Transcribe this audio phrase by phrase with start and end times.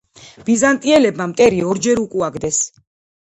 [0.45, 2.59] ბიზანტიელებმა მტერი ორჯერ უკუაგდეს.